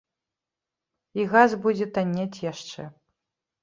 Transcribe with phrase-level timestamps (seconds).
[1.19, 2.93] І газ будзе таннець яшчэ.